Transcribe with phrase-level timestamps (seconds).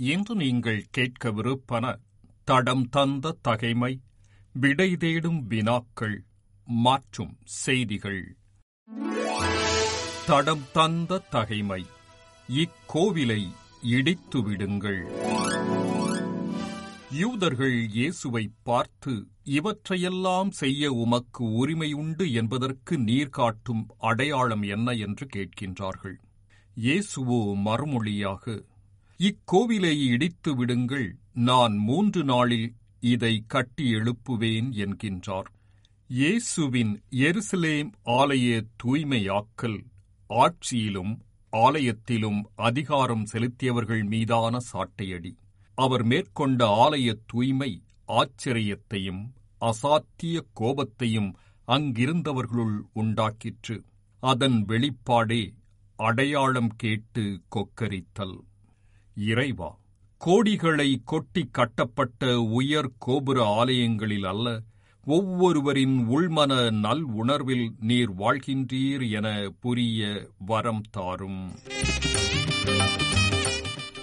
[0.00, 1.96] இன்று நீங்கள் கேட்கவிருப்பன
[2.44, 4.00] தடம் தந்த தகைமை
[4.52, 6.24] விடை தேடும் வினாக்கள்
[6.64, 8.36] மாற்றும் செய்திகள்.
[10.26, 11.86] தடம் தந்த தகைமை
[12.48, 13.48] இக்கோவிலை
[13.80, 15.02] இடித்து விடுங்கள்.
[17.10, 24.92] யூதர்கள் இயேசுவை பார்த்து இவற்றையெல்லாம் செய்ய உமக்கு உரிமை உண்டு என்பதற்கு நீர் காட்டும் அடையாளம் என்ன?
[24.92, 26.18] என்று கேட்கின்றார்கள்.
[26.76, 28.64] இயேசுவோ மறுமொழியாக
[29.22, 31.16] இக்கோவிலை இடித்து விடுங்கள்.
[31.34, 35.48] நான் மூன்று நாளில் இதை கட்டி எழுப்புவேன் என்கின்றார்.
[36.06, 39.84] இயேசுவின் எருசலேம் ஆலய தூய்மையாக்கல்
[40.30, 41.18] ஆட்சியிலும்
[41.52, 45.32] ஆலயத்திலும் அதிகாரம் செலுத்தியவர்கள் மீதான சாட்டையடி.
[45.74, 49.22] அவர் மேற்கொண்ட ஆலய தூய்மை ஆச்சரியத்தையும்
[49.60, 51.32] அசாத்திய கோபத்தையும்
[51.68, 53.78] அங்கிருந்தவர்களுள் உண்டாக்கிற்று.
[54.22, 55.54] அதன் வெளிப்பாடே
[55.96, 58.38] அடையாளம் கேட்டு கொக்கரித்தல்.
[59.18, 59.78] இறைவா
[60.20, 64.62] கோடிகளை கொட்டி கட்டப்பட்ட உயர் கோபுர ஆலயங்களில் அல்ல
[65.06, 71.54] ஒவ்வொருவரின் உள்மன நல் உணர்வில் நீர் வாழ்கின்றீர் என புரிய வரம் தாரும்.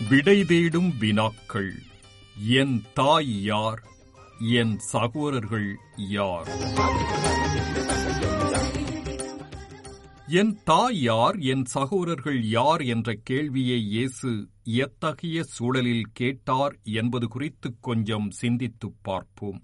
[0.09, 1.73] விடை தேடும் வினாக்கள்
[2.47, 3.81] என் தாய் யார்
[4.39, 6.47] என் சகோதரர்கள் யார்?
[10.27, 18.31] என் தாய் யார் என் சகோதரர்கள் யார் என்ற கேள்வியை இயேசு எத்தகைய சூழலில் கேட்டார் என்பது குறித்து கொஞ்சம்
[18.31, 19.63] சிந்தித்துப் பார்ப்போம்.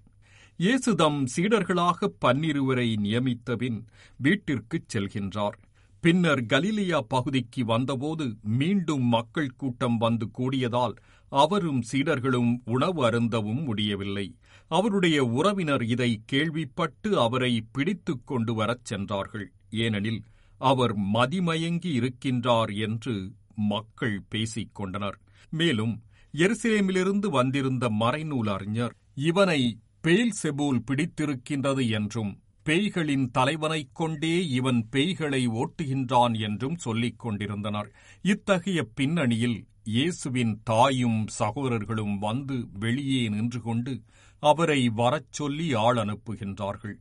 [0.58, 3.86] இயேசுதம் சீடர்களாக பன்னிருவரை நியமித்தபின்
[4.18, 5.58] வீட்டிற்குச் செல்கின்றார்.
[6.00, 10.94] பின்னர் கலிலியா பகுதிக்கு வந்தபோது மீண்டும் மக்கள் கூட்டம் வந்து கூடியதால்
[11.30, 14.36] அவரும் சீடர்களும் உணவு அருந்தவும் முடியவில்லை.
[14.68, 19.52] அவருடைய உறவினர் இதை கேள்விப்பட்டு அவரை பிடித்துக் கொண்டு வரச் சென்றார்கள்.
[19.70, 20.24] ஏனெனில்
[20.58, 25.20] அவர் மதிமயங்கி இருக்கின்றார் என்று மக்கள் பேசிக் கொண்டனர்.
[25.50, 26.04] மேலும்
[26.38, 36.40] எருசலேமிலிருந்து வந்திருந்த மறைநூல் அறிஞர் இவனை பேல் செபூல் பிடித்திருக்கின்றது என்றும் பேய்களின் தலைவனைக் கொண்டே இவன் பேய்களை ஓட்டுகின்றான்
[36.40, 37.92] என்றும் சொல்லிக் கொண்டிருந்தனர்.
[38.22, 44.02] இத்தகைய பின்னணியில் இயேசுவின் தாயும் சகோதரர்களும் வந்து வெளியே நின்று கொண்டு
[44.40, 46.96] அவரை வரச் சொல்லி ஆள் அனுப்புகின்றார்கள்.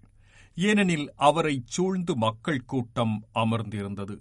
[0.56, 4.16] ஏனெனில் அவரைச் சூழ்ந்து மக்கள் கூட்டம் அமர்ந்திருந்தது.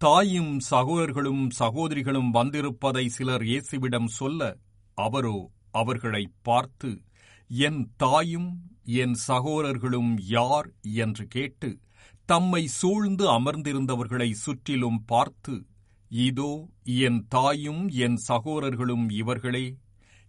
[0.00, 4.42] தாயும் சகோதரர்களும் சகோதரிகளும் வந்திருப்பதை சிலர் இயேசுவிடம் சொல்ல
[4.98, 5.36] அவரோ
[5.72, 6.90] அவர்களைப் பார்த்து
[7.50, 8.50] என் தாயும்
[8.96, 10.68] என் சகோதரர்களும் யார்?
[11.02, 11.70] என்று கேட்டு
[12.28, 15.54] தம்மை சூழ்ந்து அமர்ந்திருந்தவர்களை சுற்றிலும் பார்த்து
[16.10, 16.50] இதோ
[17.00, 19.64] என் தாயும் என் சகோதரர்களும் இவர்களே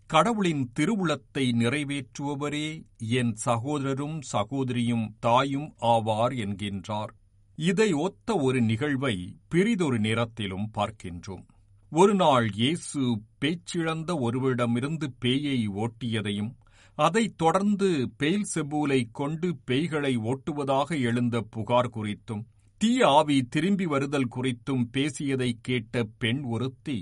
[0.09, 2.67] கடவுளின் திருவுளத்தை நிறைவேற்றுபவரே
[2.97, 7.11] என் சகோதரரும் சகோதரியும் தாயும் ஆவார் என்கின்றார்.
[7.57, 9.15] இதை ஒத்த ஒரு நிகழ்வை
[9.47, 11.45] பிரிதொரு நேரத்திலும் பார்க்கின்றோம்.
[11.91, 13.01] ஒரு நாள் இயேசு
[13.41, 16.51] பேச்சிழந்த ஒருவரிடமிருந்து பேயை ஓட்டியதையும்
[16.97, 17.89] அதைத் தொடர்ந்து
[18.23, 22.43] பெயில் செபூலை கொண்டு பேய்களை ஓட்டுவதாக எழுந்த புகார் குறித்தும்
[22.81, 26.97] தீய ஆவி திரும்பி வருதல் குறித்தும் பேசியதை கேட்ட பெண் ஒருத்தி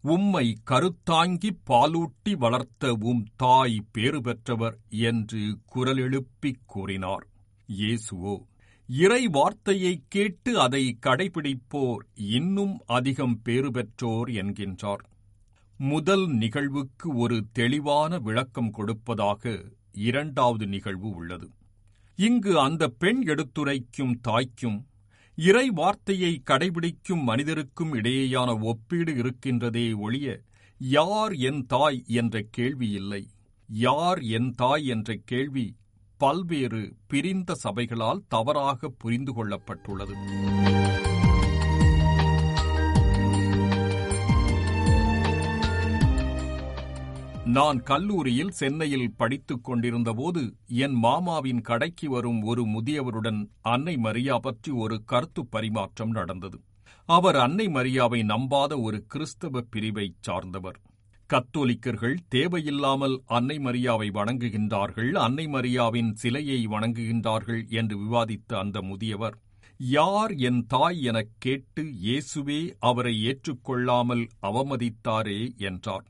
[0.00, 7.26] உம்மை கருத்தாங்கி பாலூட்டி வளர்த்த உம் தாய் பேறு பெற்றவர் என்று குரல் எழுப்பிக் கூறினார்.
[7.72, 8.38] இயேசுவோ
[8.86, 15.04] இறை வார்த்தையைக் கேட்டு அதை கடைபிடிப்போர் இன்னும் அதிகம் பேறு பெற்றோர் என்கின்றார்.
[15.78, 21.50] முதல் நிகழ்வுக்கு ஒரு தெளிவான விளக்கம் கொடுப்பதாக இரண்டாவது நிகழ்வு உள்ளது.
[22.16, 24.86] இங்கு அந்த பெண் எடுத்துரைக்கும் தாய்க்கும்
[25.38, 30.40] இறை வார்த்தையை கடைபிடிக்கும் மனிதருக்கும் இடையேயான ஒப்பீடு இருக்கின்றதே ஒழிய
[30.78, 33.28] யார் என் தாய் என்ற கேள்வி இல்லை.
[33.68, 35.76] யார் என் தாய் என்ற கேள்வி
[36.16, 40.14] பல்வேறு பிரிந்த சபைகளால் தவறாக புரிந்து கொள்ளப்பட்டுள்ளது.
[47.46, 55.04] நான் கல்லூரியில் சென்னையில் படித்துக் கொண்டிருந்தபோது என் மாமாவின் கடைக்கு வரும் ஒரு முதியவருடன் அன்னை மரியா பற்றி ஒரு
[55.04, 56.58] கருத்து பரிமாற்றம் நடந்தது.
[57.08, 60.78] அவர் அன்னை மரியாவை நம்பாத ஒரு கிறிஸ்தவ பிரிவைச் சார்ந்தவர்.
[61.30, 69.38] கத்தோலிக்கர்கள் தேவையில்லாமல் அன்னை மரியாவை வணங்குகின்றார்கள் அன்னை மரியாவின் சிலையை வணங்குகின்றார்கள் என்று விவாதித்த அந்த முதியவர்
[69.80, 76.06] யார் என் தாய் எனக் கேட்டு இயேசுவே அவரை ஏற்றுக்கொள்ளாமல் அவமதித்தாரே என்றார்.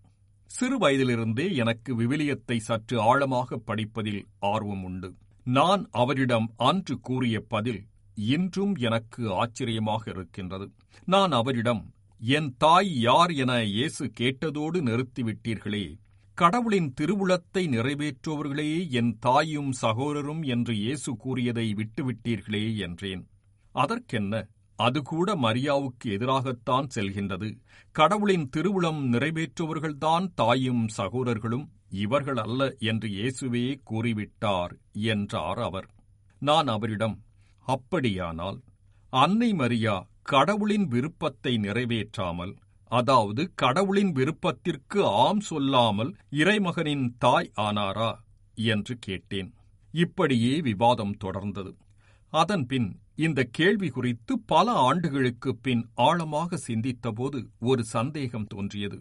[0.51, 5.11] சிறு வயதிலிருந்தே எனக்கு விவிலியத்தை சற்று ஆழமாக படிப்பதில் ஆர்வம் உண்டு.
[5.47, 7.83] நான் அவரிடம் அன்று கூறிய பதில்
[8.15, 10.67] இன்றும் எனக்கு ஆச்சரியமாக இருக்கின்றது.
[11.05, 11.83] நான் அவரிடம்
[12.21, 15.87] என் தாய் யார் என இயேசு கேட்டதோடு நிறுத்திவிட்டீர்களே.
[16.39, 23.25] கடவுளின் திருவுளத்தை நிறைவேற்றுவர்களே என் தாயும் சகோதரரும் என்று இயேசு கூறியதை விட்டுவிட்டீர்களே என்றேன்.
[23.75, 24.35] அதற்கென்ன
[24.79, 27.49] அது கூட மரியாவுக்கு எதிராகத்தான் செல்கின்றது.
[27.95, 35.89] கடவுளின் திருவுளம் நிறைவேற்றுவர்கள்தான் தாயும் சகோதரர்களும் இவர்கள் அல்ல என்று இயேசுவே கூறிவிட்டார் என்றார் அவர்.
[36.43, 37.17] நான் அவரிடம்
[37.67, 38.59] அப்படியானால்
[39.13, 42.55] அன்னை மரியா கடவுளின் விருப்பத்தை நிறைவேற்றாமல்
[42.91, 48.11] அதாவது கடவுளின் விருப்பத்திற்கு ஆம் சொல்லாமல் இறைமகனின் தாய் ஆனாரா?
[48.59, 49.51] என்று கேட்டேன்.
[49.95, 51.73] இப்படியே விவாதம் தொடர்ந்தது.
[52.33, 58.99] அதன்பின் இந்த கேள்வி குறித்து பல ஆண்டுகளுக்குப் பின் ஆழமாக சிந்தித்தபோது ஒரு சந்தேகம் தோன்றியது.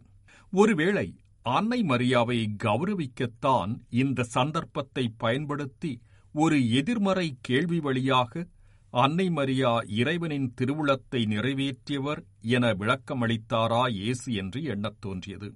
[0.53, 1.07] ஒருவேளை
[1.45, 5.91] அன்னை மரியாவை கௌரவிக்கத்தான் இந்த சந்தர்ப்பத்தை பயன்படுத்தி
[6.35, 8.47] ஒரு எதிர்மறை கேள்வி வழியாக
[8.93, 15.49] அன்னை மரியா இறைவனின் திருவுளத்தை நிறைவேற்றியவர் என விளக்கமளித்தாரா இயேசு என்று எண்ணத் தோன்றியது.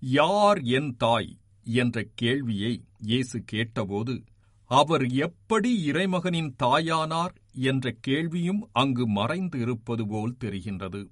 [0.00, 1.30] யார் என் தாய்?
[1.66, 4.14] என்ற கேள்வியை இயேசு கேட்டபோது
[4.70, 7.34] அவர் எப்படி இறைமகனின் தாயானார்?
[7.68, 11.02] என்ற கேள்வியும் அங்கு மறைந்து இருப்பது போல் தெரிகின்றது.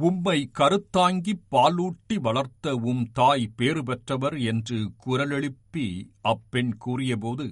[0.00, 5.86] உம்மை கருத்தாங்கி பாலூட்டி வளர்த்த உம் தாய் பேறு பெற்றவர் என்று குரலெழுப்பி
[6.20, 7.46] அப்பெண் கூறியபோது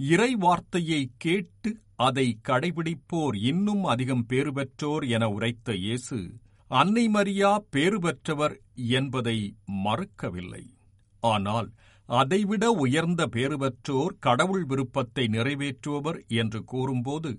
[0.00, 6.18] இறை வார்த்தையை கேட்டு அதை கடைபிடிப்போர் இன்னும் அதிகம் பேறு பெற்றோர் என உரைத்த இயேசு
[6.70, 8.54] அன்னை மரியா பேறு பெற்றவர்
[8.90, 9.38] என்பதை
[9.84, 10.64] மறுக்கவில்லை.
[11.22, 11.68] ஆனால்
[12.08, 17.30] அதைவிட உயர்ந்த பேறு பெற்றோர் கடவுள் விருப்பத்தை நிறைவேற்றுபவர் என்று கூறும்போது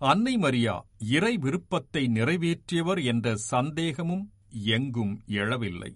[0.00, 0.74] அன்னை மரியா
[1.08, 4.24] இறை விருப்பத்தை நிறைவேற்றியவர் என்ற சந்தேகமும்
[4.76, 5.92] எங்கும் எழவில்லை.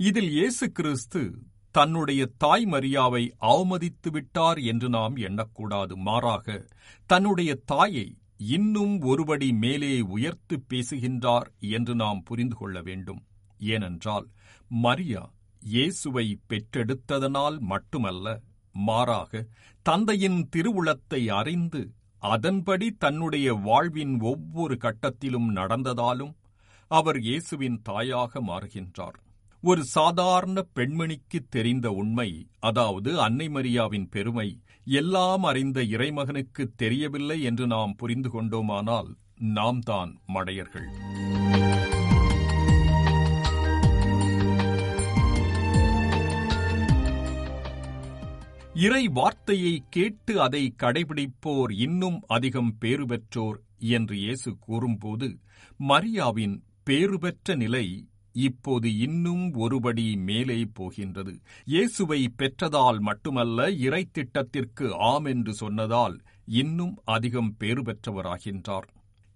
[0.00, 1.22] இதில் இயேசு கிறிஸ்து
[1.74, 5.94] தன்னுடைய தாய் மரியாவை அவமதித்து விட்டார் என்று நாம் எண்ணக்கூடாது.
[5.96, 6.46] மாறாக
[7.10, 8.08] தன்னுடைய தாயை
[8.56, 13.22] இன்னும் ஒருபடி மேலே உயர்த்து பேசுகின்றார் என்று நாம் புரிந்து கொள்ள வேண்டும்.
[13.58, 14.26] ஏனென்றால்
[14.70, 15.22] மரியா
[15.62, 18.26] இயேசுவை பெற்றெடுத்ததனால் மட்டுமல்ல
[18.74, 19.42] மாறாக
[19.86, 21.82] தந்தையின் திருவுளத்தை அறிந்து
[22.22, 26.32] அதன்படி தன்னுடைய வாழ்வின் ஒவ்வொரு கட்டத்திலும் நடந்ததாலும்
[26.90, 29.18] அவர் இயேசுவின் தாயாக மாறுகின்றார்.
[29.62, 34.48] ஒரு சாதாரண பெண்மணிக்கு தெரிந்த உண்மை அதாவது அன்னை மரியாவின் பெருமை
[34.84, 39.10] எல்லாம் அறிந்த இறைமகனுக்கு தெரியவில்லை என்று நாம் புரிந்து கொண்டோமானால்
[39.58, 40.88] நாம் தான் மடையர்கள்.
[48.82, 53.58] இறை வார்த்தையை கேட்டு அதை கடைபிடிப்போர் இன்னும் அதிகம் பேறு பெற்றோர்
[53.96, 55.28] என்று இயேசு கூறும்போது
[55.80, 57.84] மரியாவின் பேறு பெற்ற நிலை
[58.38, 61.32] இப்போது இன்னும் ஒருபடி மேலே போகின்றது.
[61.64, 66.16] இயேசுவை பெற்றதால் மட்டுமல்ல இறை திட்டத்திற்கு ஆம் என்று சொன்னதால்
[66.60, 68.88] இன்னும் அதிகம் பேறு பெற்றவராகின்றார்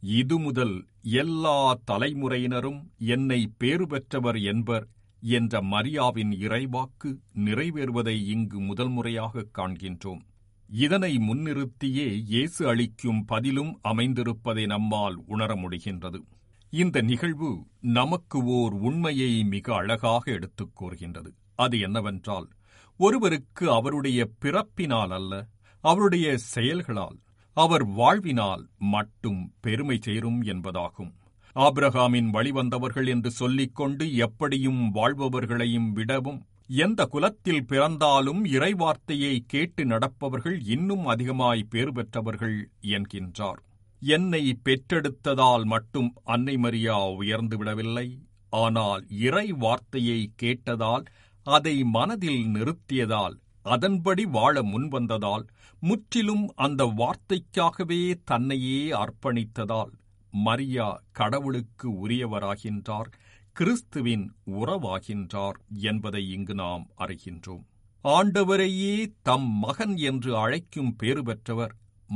[0.02, 0.76] இது முதல்
[1.19, 1.58] எல்லா
[1.90, 2.81] தலைமுறையினரும்
[3.14, 4.87] என்னை பேறு பெற்றவர் என்பர்
[5.28, 10.20] என்ற மரியாவின் இறைவாக்கு நிறைவேறுவதை இங்கு முதல் முறையாக காண்கின்றோம்.
[10.69, 16.23] இதனை முன்னிறுத்தியே இயேசு அளிக்கும் பதிலும் அமைந்திருப்பதை நம்மால் உணர முடிகின்றது.
[16.70, 21.34] இந்த நிகழ்வு நமக்கு ஓர் உண்மையை மிக அழகாக எடுத்துக் கூறுகின்றது.
[21.55, 22.48] அது என்னவென்றால்
[22.96, 25.46] ஒருவருக்கு அவருடைய பிறப்பினால் அல்ல
[25.81, 27.19] அவருடைய செயல்களால்
[27.53, 31.12] அவர் வாழ்வினால் மட்டும் பெருமை சேரும் என்பதாகும்.
[31.56, 36.41] ஆப்ரஹாமின் வழிவந்தவர்கள் என்று சொல்லிக்கொண்டு எப்படியும் வாழ்பவர்களையும் விடவும்
[36.84, 43.60] எந்த குலத்தில் பிறந்தாலும் இறைவார்த்தையை கேட்டு நடப்பவர்கள் இன்னும் அதிகமாய் பேறு பெற்றவர்கள் என்கின்றார்.
[44.03, 48.08] என்னை பெற்றெடுத்ததால் மட்டும் அன்னை மரியா உயர்ந்து விடவில்லை.
[48.53, 51.05] ஆனால் இறை வார்த்தையை கேட்டதால்
[51.46, 53.36] அதை மனதில் நிறுத்தியதால்
[53.67, 55.44] அதன்படி வாழ முன்வந்ததால்
[55.82, 59.93] முற்றிலும் அந்த வார்த்தைக்காகவே தன்னையே அர்ப்பணித்ததால்
[60.36, 63.10] மரியா கடவுளுக்கு உரியவராகின்றார்
[63.52, 67.64] கிறிஸ்துவின் உறவாகின்றார் என்பதை இங்கு நாம் அறிகின்றோம்.
[68.05, 71.74] ஆண்டவரையே தம் மகன் என்று அழைக்கும் பேறு பெற்றவர்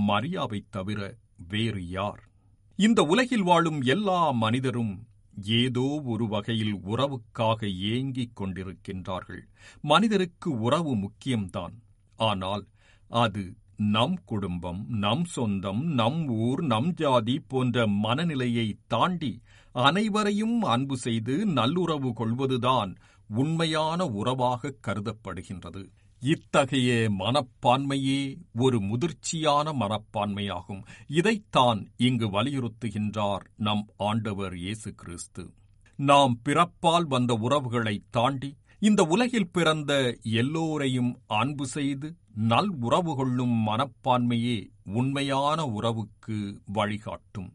[0.08, 1.16] மரியாவைத் தவிர
[1.48, 2.28] வேறு யார்?
[2.76, 5.06] இந்த உலகில் வாழும் எல்லா மனிதரும்
[5.42, 9.42] ஏதோ ஒரு வகையில் உறவுக்காக ஏங்கிக் கொண்டிருக்கின்றார்கள்.
[9.80, 11.74] மனிதருக்கு உறவு முக்கியம்தான்.
[12.16, 12.66] ஆனால்
[13.08, 19.40] அது நம் குடும்பம் நம் சொந்தம் நம் ஊர் நம் ஜாதி போன்ற மனநிலையை தாண்டி
[19.72, 22.96] அனைவரையும் அன்பு செய்து நல்லுறவு கொள்வதுதான்
[23.28, 25.88] உண்மையான உறவாக கருதப்படுகின்றது.
[26.20, 30.82] இத்தகைய மனப்பான்மையே ஒரு முதிர்ச்சியான மனப்பான்மையாகும்.
[31.06, 35.50] இதைத்தான் இங்கு வலியுறுத்துகின்றார் நம் ஆண்டவர் இயேசு கிறிஸ்து.
[35.96, 44.68] நாம் பிறப்பால் வந்த உறவுகளை தாண்டி இந்த உலகில் பிறந்த எல்லோரையும் அன்பு செய்து நல் உறவு கொள்ளும் மனப்பான்மையே
[44.84, 47.52] உண்மையான உறவுக்கு வழிகாட்டும்.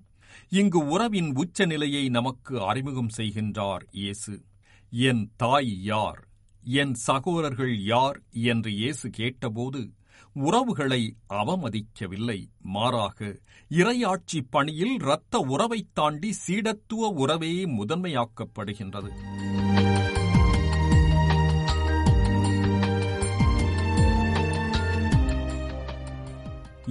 [0.50, 4.44] இங்கு உறவின் உச்ச நிலையை நமக்கு அறிமுகம் செய்கின்றார் இயேசு.
[4.89, 6.27] என் தாய் யார்?
[6.63, 8.22] என் சகோதரர்கள் யார்?
[8.32, 9.94] என்று இயேசு கேட்டபோது
[10.34, 12.46] உறவுகளை அவமதிக்கவில்லை.
[12.62, 13.39] மாறாக
[13.70, 19.10] இறையாட்சி பணியில் இரத்த உறவைத் தாண்டி சீடத்துவ உறவே முதன்மையாக்கப்படுகின்றது.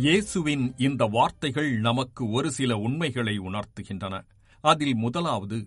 [0.02, 4.14] இயேசுவின் இந்த வார்த்தைகள் நமக்கு ஒரு சில உண்மைகளை உணர்த்துகின்றன.
[4.64, 5.58] அதில் முதலாவது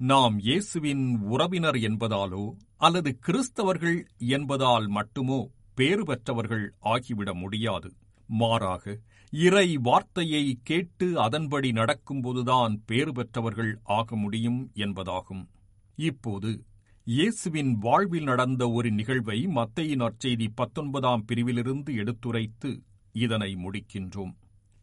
[0.00, 2.42] நாம் இயேசுவின் உறவினர் என்பதாலோ
[2.76, 5.38] அல்லது கிறிஸ்தவர்கள் என்பதால் மட்டுமோ
[5.74, 7.90] பேறு பெற்றவர்கள் ஆகிவிட முடியாது.
[8.28, 8.84] மாறாக
[9.32, 15.42] இறை வார்த்தையை கேட்டு அதன்படி நடக்கும்போதுதான் பேறு பெற்றவர்கள் ஆக முடியும் என்பதாகும்.
[15.98, 16.52] இப்போது
[17.06, 22.70] இயேசுவின் வாழ்வில் நடந்த ஒரு நிகழ்வை மத்தையின் நற்செய்தி பத்தொன்பதாம் பிரிவிலிருந்து எடுத்துரைத்து
[23.12, 24.32] இதனை முடிக்கின்றோம்.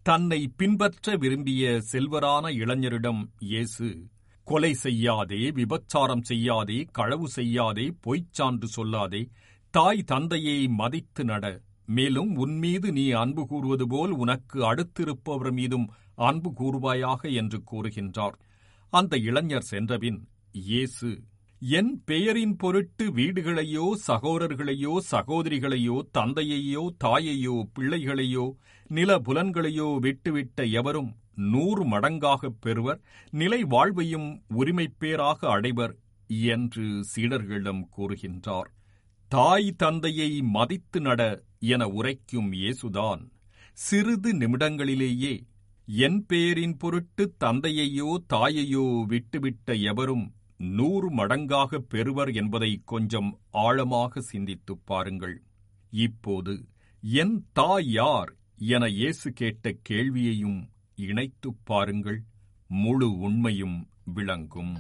[0.03, 4.09] தன்னை பின்பற்ற விரும்பிய செல்வரான இளைஞரிடம் இயேசு
[4.43, 9.29] கொலை செய்யாதே விபச்சாரம் செய்யாதே களவு செய்யாதே பொய்ச்சான்று சொல்லாதே
[9.69, 11.45] தாய் தந்தையை மதித்து நட.
[11.85, 18.37] மேலும் உன்மீது நீ அன்பு கூறுவது போல் உனக்கு அடுத்திருப்பவர் மீதும் அன்பு கூறுவாயாக என்று கூறுகின்றார்.
[18.89, 21.23] அந்த இளைஞர் சென்றபின் இயேசு
[21.59, 28.51] என் பெயரின் பொருட்டு வீடுகளையோ சகோதரர்களையோ சகோதரிகளையோ தந்தையையோ தாயையோ பிள்ளைகளையோ
[28.87, 33.01] நில புலன்களையோ விட்டுவிட்ட எவரும் நூறு மடங்காகப் பெறுவர்.
[33.29, 35.95] நிலை வாழ்வையும் உரிமைப்பேராக அடைவர்
[36.27, 38.69] என்று சீடர்களிடம் கூறுகின்றார்.
[39.27, 43.29] தாய் தந்தையை மதித்து நட என உரைக்கும் இயேசுதான்.
[43.73, 45.41] சிறிது நிமிடங்களிலேயே
[45.85, 55.43] என் பெயரின் பொருட்டு தந்தையையோ தாயையோ விட்டுவிட்ட எவரும் நூறு மடங்காக பெறுவர் என்பதை கொஞ்சம் ஆழமாக சிந்தித்துப் பாருங்கள்.
[55.89, 56.67] இப்போது
[57.01, 62.23] என் தாய் யார் என இயேசு கேட்ட கேள்வியையும் இணைத்துப் பாருங்கள்.
[62.67, 64.77] முழு உண்மையும் விளங்கும்.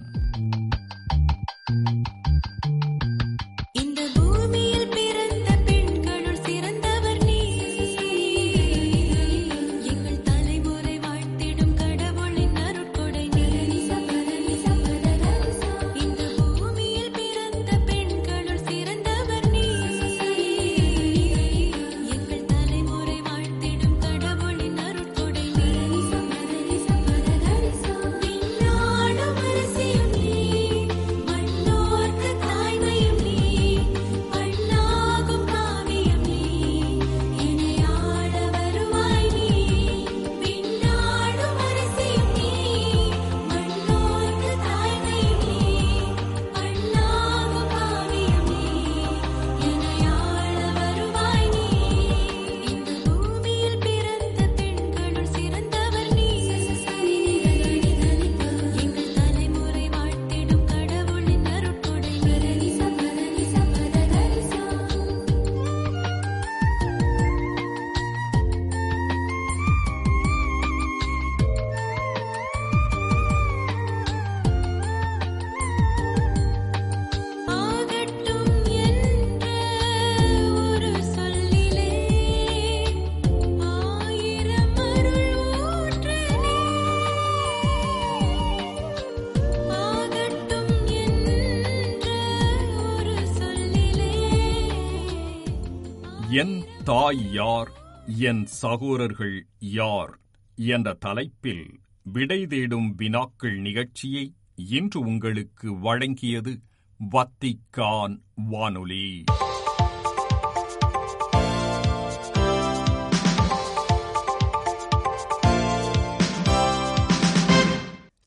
[96.37, 97.71] என் தாய் யார்?
[98.19, 100.19] என் சகோதரர்கள் யார்?
[100.55, 106.61] என்ற தலைப்பில் விடை தேடும் வினாக்கள் நிகழ்ச்சியை இன்று உங்களுக்கு வழங்கியது
[106.97, 109.23] வத்திக்கான் வானொலி.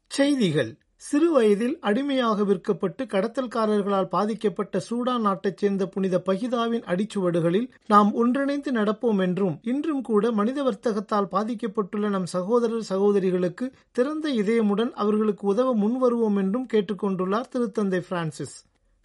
[0.08, 0.78] செய்திகள்.
[1.10, 9.20] சிறு வயதில் அடிமையாக விற்கப்பட்டு கடத்தல்காரர்களால் பாதிக்கப்பட்ட சூடான் நாட்டைச் சேர்ந்த புனித பகிதாவின் அடிச்சுவடுகளில் நாம் ஒன்றிணைந்து நடப்போம்
[9.20, 16.68] என்றும் இன்றும் கூட மனித வர்த்தகத்தால் பாதிக்கப்பட்டுள்ள நம் சகோதரர் சகோதரிகளுக்கு திறந்த இதயமுடன் அவர்களுக்கு உதவ முன்வருவோம் என்றும்
[16.72, 18.56] கேட்டுக்கொண்டுள்ளார் திருத்தந்தை பிரான்சிஸ்.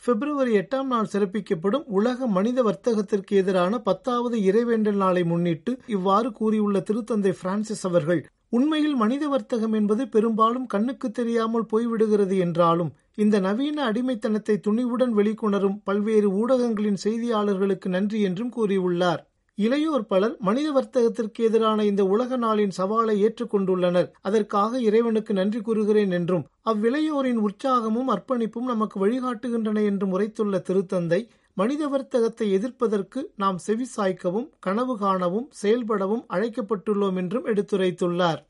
[0.03, 7.31] பிப்ரவரி எட்டாம் நாள் சிறப்பிக்கப்படும் உலக மனித வர்த்தகத்திற்கு எதிரான பத்தாவது இறைவேண்டல் நாளை முன்னிட்டு இவ்வாறு கூறியுள்ள திருத்தந்தை
[7.41, 15.13] பிரான்சிஸ் அவர்கள் உண்மையில் மனித வர்த்தகம் என்பது பெரும்பாலும் கண்ணுக்கு தெரியாமல் போய்விடுகிறது என்றாலும் இந்த நவீன அடிமைத்தனத்தை துணிவுடன்
[15.13, 19.23] வெளிக்கொணரும் பல்வேறு ஊடகங்களின் செய்தியாளர்களுக்கு நன்றி என்றும் கூறியுள்ளார்.
[19.57, 24.09] இளையோர் பலர் மனித வர்த்தகத்திற்கு எதிரான இந்த உலக நாளின் சவாலை ஏற்றுக்கொண்டுள்ளனர்.
[24.21, 31.21] அதற்காக இறைவனுக்கு நன்றி கூறுகிறேன் என்றும் அவ்விளையோரின் உற்சாகமும் அர்ப்பணிப்பும் நமக்கு வழிகாட்டுகின்றன என்றும் உரைத்துள்ள திருத்தந்தை
[31.57, 38.41] மனித வர்த்தகத்தை எதிர்ப்பதற்கு நாம் செவிசாய்க்கவும் கனவு காணவும் செயல்படவும் அழைக்கப்பட்டுள்ளோம் என்றும் எடுத்துரைத்துள்ளார்.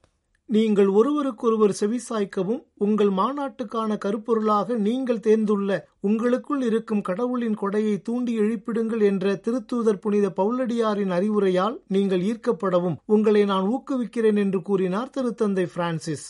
[0.49, 9.35] நீங்கள் ஒருவருக்கொருவர் செவிசாய்க்கவும் உங்கள் மாநாட்டுக்கான கருப்பொருளாக நீங்கள் தேர்ந்துள்ள உங்களுக்குள் இருக்கும் கடவுளின் கொடையை தூண்டி எழுப்பிடுங்கள் என்ற
[9.35, 16.27] திருத்தூதர் புனித பவுலடியாரின் அறிவுரையால் நீங்கள் ஈர்க்கப்படவும் உங்களை நான் ஊக்குவிக்கிறேன் என்று கூறினார் திருத்தந்தை பிரான்சிஸ்.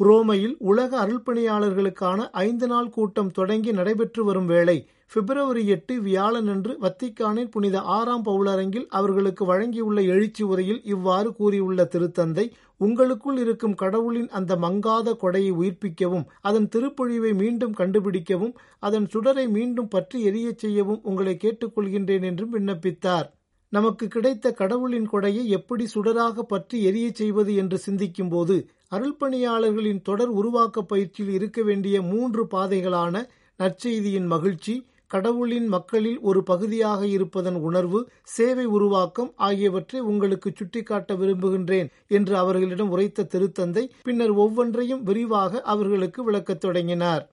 [0.00, 4.78] உரோமையில் உலக அருள்பணியாளர்களுக்கான ஐந்து நாள் கூட்டம் தொடங்கி நடைபெற்று வரும் வேளை
[5.12, 12.44] பிப்ரவரி எட்டு வியாழனன்று வத்திக்கானின் புனித ஆறாம் பவுலரங்கில் அவர்களுக்கு வழங்கியுள்ள எழுச்சி உரையில் இவ்வாறு கூறியுள்ள திருத்தந்தை
[12.80, 20.30] உங்களுக்குள் இருக்கும் கடவுளின் அந்த மங்காத கொடையை உயிர்ப்பிக்கவும் அதன் திருப்பொழிவை மீண்டும் கண்டுபிடிக்கவும் அதன் சுடரை மீண்டும் பற்றி
[20.30, 23.26] எரியச் செய்யவும் உங்களை கேட்டுக்கொள்கின்றேன் என்றும் விண்ணப்பித்தார்.
[23.72, 28.56] நமக்கு கிடைத்த கடவுளின் கொடையை எப்படி சுடராக பற்றி எரியச் செய்வது என்று சிந்திக்கும்போது
[28.90, 33.24] அருள்பணியாளர்களின் தொடர் உருவாக்க பயிற்சியில் இருக்க வேண்டிய மூன்று பாதைகளான
[33.60, 34.74] நற்செய்தியின் மகிழ்ச்சி
[35.10, 38.00] கடவுளின் மக்களில் ஒரு பகுதியாக இருப்பதன் உணர்வு
[38.34, 46.60] சேவை உருவாக்கம் ஆகியவற்றை உங்களுக்கு சுட்டிக்காட்ட விரும்புகின்றேன் என்று அவர்களிடம் உரைத்த திருத்தந்தை பின்னர் ஒவ்வொன்றையும் விரிவாக அவர்களுக்கு விளக்கத்
[46.60, 47.24] தொடங்கினார்.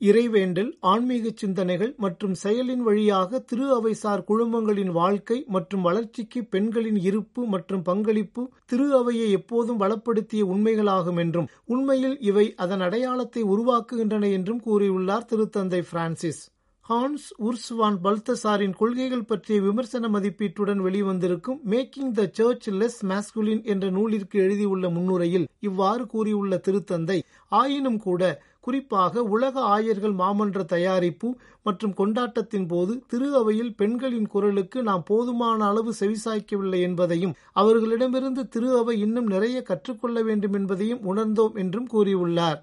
[0.00, 7.82] இறைவேண்டல் ஆன்மீக சிந்தனைகள் மற்றும் செயலின் வழியாக திரு அவைசார் குழுமங்களின் வாழ்க்கை மற்றும் வளர்ச்சிக்கு பெண்களின் இருப்பு மற்றும்
[7.82, 15.82] பங்களிப்பு திரு அவையை எப்போதும் வளப்படுத்திய உண்மைகளாகும் என்றும் உண்மையில் இவை அதன் அடையாளத்தை உருவாக்குகின்றன என்றும் கூறியுள்ளார் திருத்தந்தை
[15.92, 16.42] பிரான்சிஸ்.
[16.90, 24.36] ஹான்ஸ் உர்ஸ்வான் பல்தசாரின் கொள்கைகள் பற்றிய விமர்சன மதிப்பீட்டுடன் வெளிவந்திருக்கும் making the church less masculine என்ற நூலிற்கு
[24.40, 27.18] எழுதியுள்ள முன்னுரையில் இவ்வாறு கூறியுள்ள திருத்தந்தை
[27.52, 28.22] ஆயினும் கூட
[28.60, 31.28] குறிப்பாக உலக ஆயர்கள் மாமன்ற தயாரிப்பு
[31.62, 39.00] மற்றும் கொண்டாட்டத்தின் போது திரு அவையில் பெண்களின் குரலுக்கு நாம் போதுமான அளவு செவிசாய்க்கவில்லை என்பதையும் அவர்களிடமிருந்து திரு அவை
[39.00, 42.60] இன்னும் நிறைய கற்றுக்கொள்ள வேண்டும் என்பதையும் உணர்ந்தோம் என்றும் கூறியுள்ளார்.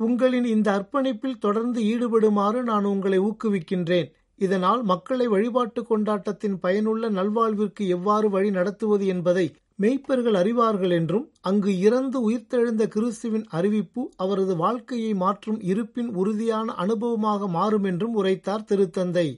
[0.00, 4.08] உங்களின் இந்த அர்ப்பணிப்பில் தொடர்ந்து ஈடுபடுமாறு நான் உங்களை ஊக்குவிக்கின்றேன்.
[4.38, 9.46] இதனால் மக்களை வழிபாட்டு கொண்டாட்டத்தின் பயனுள்ள நல்வாழ்விற்கு எவ்வாறு வழி நடத்துவது என்பதை
[9.82, 17.84] மெய்ப்பர்கள் அறிவார்கள் என்றும் அங்கு இறந்து உயிர்த்தெழுந்த கிறிஸ்துவின் அறிவிப்பு அவரது வாழ்க்கையை மாற்றும் இருப்பின் உறுதியான அனுபவமாக மாறும்
[17.84, 19.28] என்றும் உரைத்தார் திருத்தந்தை.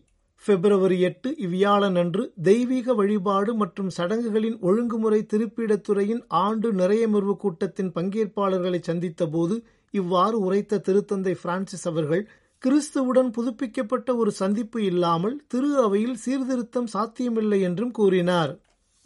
[0.44, 9.56] பிப்ரவரி எட்டு இவ்வியாழனன்று தெய்வீக வழிபாடு மற்றும் சடங்குகளின் ஒழுங்குமுறை திருப்பிடத்துறையின் ஆண்டு நிறையமர்வு கூட்டத்தின் பங்கேற்பாளர்களை சந்தித்தபோது
[9.94, 12.22] இவ்வாறு உரைத்த திருத்தந்தை பிரான்சிஸ் அவர்கள்
[12.62, 18.52] கிறிஸ்துவுடன் புதுப்பிக்கப்பட்ட ஒரு சந்திப்பு இல்லாமல் திரு அவையில் சீர்திருத்தம் சாத்தியமில்லை என்றும் கூறினார்.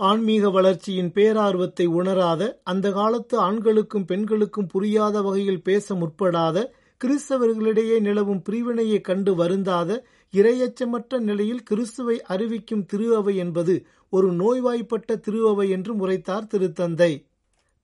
[0.00, 6.56] ஆன்மீக வளர்ச்சியின் பேரார்வத்தை உணராத அந்த காலத்து ஆண்களுக்கும் பெண்களுக்கும் புரியாத வகையில் பேச முற்படாத
[7.00, 9.90] கிறிஸ்தவர்களிடையே நிலவும் பிரிவினையை கண்டு வருந்தாத
[10.34, 13.74] இரையச்சமற்ற நிலையில் கிறிஸ்துவை அறிவிக்கும் திரு அவை என்பது
[14.12, 17.12] ஒரு நோய்வாய்ப்பட்ட திரு அவை என்றும் உரைத்தார் திருத்தந்தை.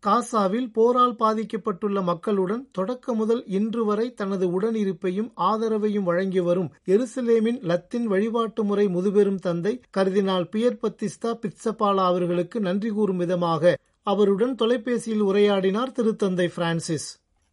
[0.03, 8.05] காசாவில் போரால் பாதிக்கப்பட்டுள்ள மக்களுடன் தொடக்க முதல் இன்று வரை தனது உடனிருப்பையும் ஆதரவையும் வழங்கி வரும் எருசலேமின் லத்தின்
[8.05, 15.97] வழிபாட்டு முறை முதுபெரும் தந்தை கர்தினால் பியர் பத்திஸ்தா பிட்சபாலா அவர்களுக்கு நன்றி கூறும் விதமாக அவருடன் தொலைபேசியில் உரையாடினார்
[15.97, 17.09] திருத்தந்தை பிரான்சிஸ்.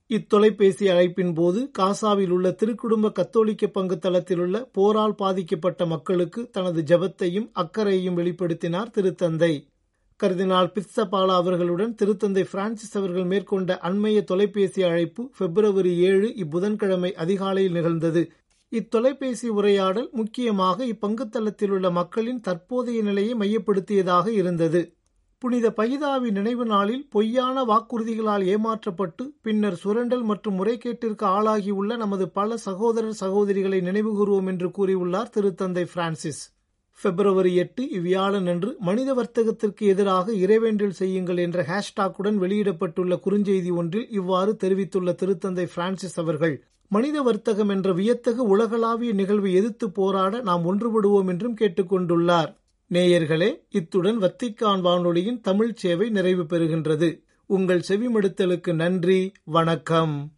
[0.09, 7.49] இத்தொலைபேசி அழைப்பின் போது காசாவில் உள்ள திருக்குடும்ப கத்தோலிக்க பங்கு தளத்தில் உள்ள போரால் பாதிக்கப்பட்ட மக்களுக்கு தனது ஜபத்தையும்
[7.53, 9.53] அக்கறையையும் வெளிப்படுத்தினார் திருத்தந்தை.
[10.23, 18.31] கருதினால் பிட்சபாலா அவர்களுடன் திருத்தந்தை பிரான்சிஸ் அவர்கள் மேற்கொண்ட அண்மைய தொலைபேசி அழைப்பு பிப்ரவரி ஏழு இப்புதன்கிழமை அதிகாலையில் நிகழ்ந்தது.
[18.71, 24.81] இத்தொலைபேசி உரையாடல் முக்கியமாக இப்பங்குத்தளத்தில் உள்ள மக்களின் தற்போதைய நிலையை மையப்படுத்தியதாக இருந்தது.
[25.39, 33.17] புனித பைதாவின் நினைவு நாளில் பொய்யான வாக்குறுதிகளால் ஏமாற்றப்பட்டு பின்னர் சுரண்டல் மற்றும் முறைகேட்டிற்கு ஆளாகியுள்ள நமது பல சகோதரர்
[33.19, 36.41] சகோதரிகளை நினைவுகூறுவோம் என்று கூறியுள்ளார் திருத்தந்தை பிரான்சிஸ்.
[37.03, 44.55] பிப்ரவரி எட்டு இவ்வியாழன் அன்று மனித வர்த்தகத்திற்கு எதிராக இறைவேண்டல் செய்யுங்கள் என்ற ஹேஷ்டாக்குடன் வெளியிடப்பட்டுள்ள குறுஞ்செய்தி ஒன்றில் இவ்வாறு
[44.55, 46.55] தெரிவித்துள்ள திருத்தந்தை பிரான்சிஸ் அவர்கள்
[46.87, 52.51] மனித வர்த்தகம் என்ற வியத்தகு உலகளாவிய நிகழ்வை எதிர்த்து போராட நாம் ஒன்றுபடுவோம் என்றும் கேட்டுக்கொண்டுள்ளார்
[52.91, 57.09] நேயர்களே இத்துடன் வத்திக்கான் வானொலியின் தமிழ் சேவை நிறைவு பெறுகின்றது.
[57.49, 60.36] உங்கள் செவிமடுத்தலுக்கு நன்றி வணக்கம்.